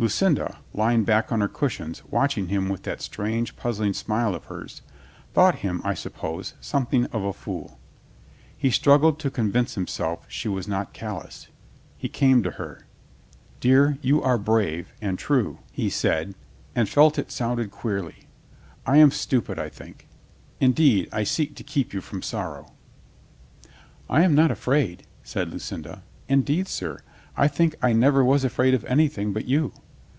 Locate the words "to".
9.18-9.30, 12.44-12.52, 21.56-21.62